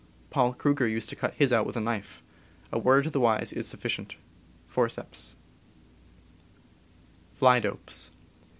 [0.31, 2.23] Paul Kruger used to cut his out with a knife.
[2.71, 4.15] A word to the wise is sufficient:
[4.65, 5.35] Forceps.